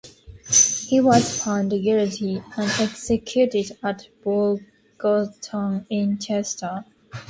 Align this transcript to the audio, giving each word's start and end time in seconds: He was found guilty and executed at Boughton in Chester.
He 0.87 0.99
was 0.99 1.43
found 1.43 1.69
guilty 1.69 2.41
and 2.57 2.71
executed 2.79 3.77
at 3.83 4.07
Boughton 4.23 5.85
in 5.91 6.17
Chester. 6.17 6.83